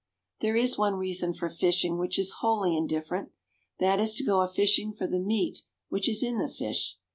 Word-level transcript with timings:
There 0.39 0.55
is 0.55 0.79
one 0.79 0.95
reason 0.95 1.35
for 1.35 1.47
fishing 1.47 1.99
which 1.99 2.17
is 2.17 2.37
wholly 2.39 2.75
indifferent 2.75 3.29
that 3.79 3.99
is 3.99 4.15
to 4.15 4.23
go 4.25 4.41
a 4.41 4.47
fishing 4.47 4.91
for 4.93 5.05
the 5.05 5.19
meat 5.19 5.59
which 5.89 6.09
is 6.09 6.23
in 6.23 6.39
the 6.39 6.49
fish. 6.49 6.97